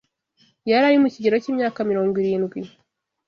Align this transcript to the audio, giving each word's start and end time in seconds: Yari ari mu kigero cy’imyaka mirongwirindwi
Yari 0.69 0.83
ari 0.89 0.97
mu 1.03 1.09
kigero 1.13 1.35
cy’imyaka 1.43 1.79
mirongwirindwi 1.89 2.59